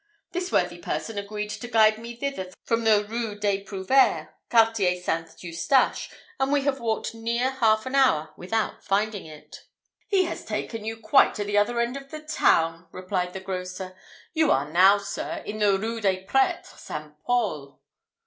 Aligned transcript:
This 0.31 0.51
worthy 0.51 0.79
person 0.79 1.19
agreed 1.19 1.51
to 1.51 1.67
guide 1.67 1.99
me 1.99 2.15
thither 2.15 2.49
from 2.65 2.85
the 2.85 3.05
Rue 3.07 3.37
des 3.37 3.63
Prouvaires, 3.63 4.29
quartier 4.49 4.99
St. 4.99 5.29
Eustache, 5.43 6.09
and 6.39 6.51
we 6.51 6.61
have 6.63 6.79
walked 6.79 7.13
near 7.13 7.51
half 7.51 7.85
an 7.85 7.93
hour 7.93 8.33
without 8.35 8.83
finding 8.83 9.27
it." 9.27 9.59
"He 10.07 10.23
has 10.23 10.43
taken 10.43 10.83
you 10.83 10.97
quite 10.97 11.35
to 11.35 11.43
the 11.43 11.59
other 11.59 11.79
end 11.79 11.97
of 11.97 12.09
the 12.09 12.19
town," 12.21 12.87
replied 12.91 13.33
the 13.33 13.41
grocer. 13.41 13.95
"You 14.33 14.49
are 14.49 14.71
now, 14.71 14.97
sir, 14.97 15.43
in 15.45 15.59
the 15.59 15.77
Rue 15.77 16.01
des 16.01 16.25
Prêtres 16.25 16.79
St. 16.79 17.13
Paul." 17.23 17.79